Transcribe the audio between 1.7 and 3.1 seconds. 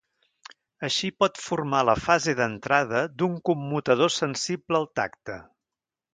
la fase d'entrada